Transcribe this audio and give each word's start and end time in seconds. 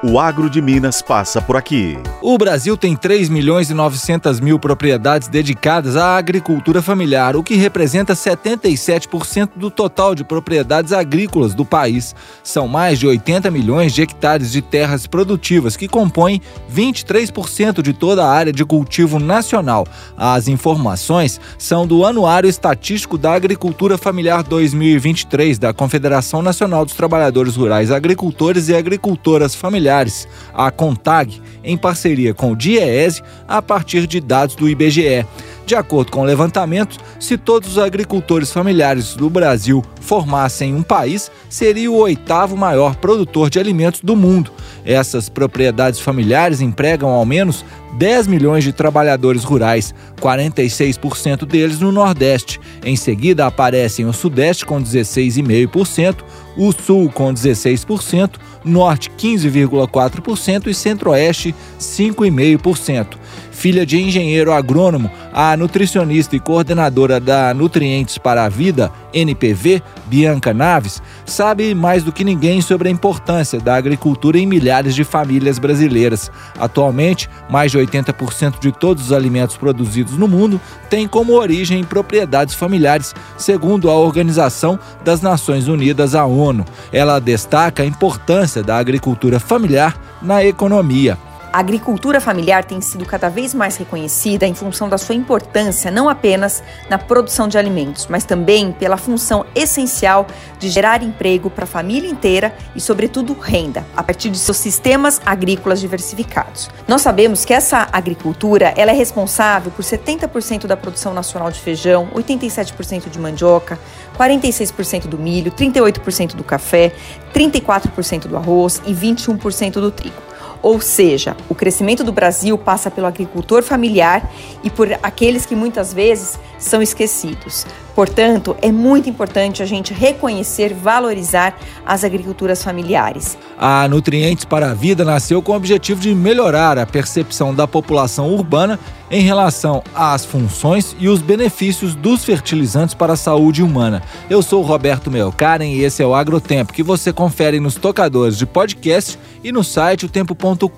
O 0.00 0.20
agro 0.20 0.48
de 0.48 0.62
Minas 0.62 1.02
passa 1.02 1.42
por 1.42 1.56
aqui. 1.56 1.98
O 2.22 2.38
Brasil 2.38 2.76
tem 2.76 2.94
3 2.94 3.28
milhões 3.28 3.68
e 3.68 3.74
900 3.74 4.38
mil 4.38 4.56
propriedades 4.56 5.26
dedicadas 5.26 5.96
à 5.96 6.16
agricultura 6.16 6.80
familiar, 6.80 7.34
o 7.34 7.42
que 7.42 7.56
representa 7.56 8.12
77% 8.12 9.50
do 9.56 9.72
total 9.72 10.14
de 10.14 10.22
propriedades 10.22 10.92
agrícolas 10.92 11.52
do 11.52 11.64
país. 11.64 12.14
São 12.44 12.68
mais 12.68 13.00
de 13.00 13.08
80 13.08 13.50
milhões 13.50 13.92
de 13.92 14.02
hectares 14.02 14.52
de 14.52 14.62
terras 14.62 15.04
produtivas, 15.08 15.76
que 15.76 15.88
compõem 15.88 16.40
23% 16.72 17.82
de 17.82 17.92
toda 17.92 18.24
a 18.24 18.30
área 18.30 18.52
de 18.52 18.64
cultivo 18.64 19.18
nacional. 19.18 19.84
As 20.16 20.46
informações 20.46 21.40
são 21.58 21.84
do 21.84 22.04
Anuário 22.04 22.48
Estatístico 22.48 23.18
da 23.18 23.32
Agricultura 23.32 23.98
Familiar 23.98 24.44
2023 24.44 25.58
da 25.58 25.72
Confederação 25.72 26.40
Nacional 26.40 26.84
dos 26.84 26.94
Trabalhadores 26.94 27.56
Rurais 27.56 27.90
Agricultores 27.90 28.68
e 28.68 28.76
Agricultoras 28.76 29.56
Familiares 29.56 29.87
familiares, 29.88 30.28
a 30.52 30.70
CONTAG, 30.70 31.40
em 31.64 31.76
parceria 31.76 32.34
com 32.34 32.52
o 32.52 32.56
DIEESE, 32.56 33.22
a 33.46 33.62
partir 33.62 34.06
de 34.06 34.20
dados 34.20 34.54
do 34.54 34.68
IBGE. 34.68 35.26
De 35.66 35.74
acordo 35.74 36.10
com 36.10 36.20
o 36.20 36.24
levantamento, 36.24 36.98
se 37.20 37.36
todos 37.36 37.72
os 37.72 37.78
agricultores 37.78 38.52
familiares 38.52 39.14
do 39.14 39.28
Brasil 39.28 39.84
formassem 40.00 40.74
um 40.74 40.82
país, 40.82 41.30
seria 41.48 41.90
o 41.90 41.96
oitavo 41.96 42.56
maior 42.56 42.96
produtor 42.96 43.50
de 43.50 43.58
alimentos 43.58 44.00
do 44.00 44.16
mundo. 44.16 44.50
Essas 44.84 45.28
propriedades 45.28 46.00
familiares 46.00 46.60
empregam 46.60 47.10
ao 47.10 47.26
menos 47.26 47.64
10 47.94 48.26
milhões 48.26 48.64
de 48.64 48.72
trabalhadores 48.72 49.44
rurais, 49.44 49.94
46% 50.20 51.44
deles 51.46 51.80
no 51.80 51.90
Nordeste. 51.90 52.60
Em 52.84 52.96
seguida 52.96 53.46
aparecem 53.46 54.04
o 54.04 54.12
Sudeste 54.12 54.64
com 54.64 54.82
16,5%, 54.82 56.16
o 56.56 56.72
Sul 56.72 57.10
com 57.10 57.32
16%, 57.32 58.32
Norte 58.64 59.10
15,4% 59.18 60.66
e 60.66 60.74
Centro-Oeste 60.74 61.54
5,5%. 61.78 63.16
Filha 63.50 63.84
de 63.84 64.00
engenheiro 64.00 64.52
agrônomo, 64.52 65.10
a 65.32 65.56
nutricionista 65.56 66.36
e 66.36 66.40
coordenadora 66.40 67.18
da 67.18 67.52
Nutrientes 67.52 68.16
para 68.16 68.44
a 68.44 68.48
Vida, 68.48 68.90
NPV, 69.12 69.82
Bianca 70.06 70.54
Naves, 70.54 71.02
sabe 71.26 71.74
mais 71.74 72.04
do 72.04 72.12
que 72.12 72.24
ninguém 72.24 72.60
sobre 72.60 72.88
a 72.88 72.92
importância 72.92 73.58
da 73.58 73.74
agricultura 73.74 74.38
em 74.38 74.46
milhares 74.46 74.94
de 74.94 75.02
famílias 75.02 75.58
brasileiras. 75.58 76.30
Atualmente, 76.58 77.28
mais 77.50 77.72
de 77.72 77.78
80% 77.78 78.60
de 78.60 78.70
todos 78.70 79.06
os 79.06 79.12
alimentos 79.12 79.56
produzidos 79.56 80.16
no 80.16 80.28
mundo 80.28 80.60
têm 80.88 81.08
como 81.08 81.32
origem 81.34 81.82
propriedades 81.84 82.54
familiares, 82.54 83.14
segundo 83.36 83.90
a 83.90 83.94
Organização 83.94 84.78
das 85.04 85.20
Nações 85.20 85.68
Unidas, 85.68 86.14
a 86.14 86.24
ONU. 86.24 86.64
Ela 86.92 87.18
destaca 87.18 87.82
a 87.82 87.86
importância 87.86 88.62
da 88.62 88.78
agricultura 88.78 89.40
familiar 89.40 89.96
na 90.22 90.44
economia. 90.44 91.18
A 91.58 91.60
agricultura 91.60 92.20
familiar 92.20 92.64
tem 92.64 92.80
sido 92.80 93.04
cada 93.04 93.28
vez 93.28 93.52
mais 93.52 93.76
reconhecida 93.76 94.46
em 94.46 94.54
função 94.54 94.88
da 94.88 94.96
sua 94.96 95.16
importância 95.16 95.90
não 95.90 96.08
apenas 96.08 96.62
na 96.88 96.96
produção 96.98 97.48
de 97.48 97.58
alimentos, 97.58 98.06
mas 98.06 98.22
também 98.22 98.70
pela 98.70 98.96
função 98.96 99.44
essencial 99.56 100.28
de 100.56 100.68
gerar 100.68 101.02
emprego 101.02 101.50
para 101.50 101.64
a 101.64 101.66
família 101.66 102.08
inteira 102.08 102.54
e, 102.76 102.80
sobretudo, 102.80 103.32
renda, 103.32 103.84
a 103.96 104.04
partir 104.04 104.30
de 104.30 104.38
seus 104.38 104.56
sistemas 104.56 105.20
agrícolas 105.26 105.80
diversificados. 105.80 106.70
Nós 106.86 107.02
sabemos 107.02 107.44
que 107.44 107.52
essa 107.52 107.88
agricultura 107.90 108.72
ela 108.76 108.92
é 108.92 108.94
responsável 108.94 109.72
por 109.72 109.82
70% 109.82 110.68
da 110.68 110.76
produção 110.76 111.12
nacional 111.12 111.50
de 111.50 111.58
feijão, 111.58 112.08
87% 112.14 113.10
de 113.10 113.18
mandioca, 113.18 113.76
46% 114.16 115.08
do 115.08 115.18
milho, 115.18 115.50
38% 115.50 116.36
do 116.36 116.44
café, 116.44 116.92
34% 117.34 118.28
do 118.28 118.36
arroz 118.36 118.80
e 118.86 118.94
21% 118.94 119.72
do 119.72 119.90
trigo. 119.90 120.27
Ou 120.62 120.80
seja, 120.80 121.36
o 121.48 121.54
crescimento 121.54 122.02
do 122.02 122.12
Brasil 122.12 122.58
passa 122.58 122.90
pelo 122.90 123.06
agricultor 123.06 123.62
familiar 123.62 124.30
e 124.62 124.70
por 124.70 124.92
aqueles 125.02 125.46
que 125.46 125.54
muitas 125.54 125.92
vezes 125.92 126.38
são 126.58 126.82
esquecidos. 126.82 127.64
Portanto, 127.94 128.56
é 128.62 128.70
muito 128.70 129.10
importante 129.10 129.60
a 129.60 129.66
gente 129.66 129.92
reconhecer, 129.92 130.72
valorizar 130.72 131.58
as 131.84 132.04
agriculturas 132.04 132.62
familiares. 132.62 133.36
A 133.58 133.88
Nutrientes 133.88 134.44
para 134.44 134.70
a 134.70 134.74
Vida 134.74 135.04
nasceu 135.04 135.42
com 135.42 135.50
o 135.50 135.56
objetivo 135.56 136.00
de 136.00 136.14
melhorar 136.14 136.78
a 136.78 136.86
percepção 136.86 137.52
da 137.52 137.66
população 137.66 138.32
urbana 138.32 138.78
em 139.10 139.22
relação 139.22 139.82
às 139.94 140.24
funções 140.24 140.94
e 141.00 141.08
os 141.08 141.20
benefícios 141.20 141.96
dos 141.96 142.24
fertilizantes 142.24 142.94
para 142.94 143.14
a 143.14 143.16
saúde 143.16 143.64
humana. 143.64 144.00
Eu 144.30 144.42
sou 144.42 144.62
Roberto 144.62 145.10
Melkaren 145.10 145.66
e 145.66 145.82
esse 145.82 146.00
é 146.00 146.06
o 146.06 146.14
Agrotempo, 146.14 146.72
que 146.72 146.84
você 146.84 147.12
confere 147.12 147.58
nos 147.58 147.74
tocadores 147.74 148.38
de 148.38 148.46
podcast 148.46 149.18
e 149.42 149.50
no 149.50 149.64
site 149.64 150.06
otempo.com.br. 150.06 150.68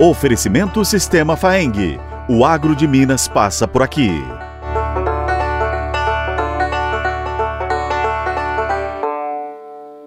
Oferecimento 0.00 0.84
Sistema 0.84 1.36
Faeng. 1.36 2.00
O 2.28 2.44
agro 2.44 2.74
de 2.74 2.88
Minas 2.88 3.28
passa 3.28 3.68
por 3.68 3.82
aqui. 3.82 4.10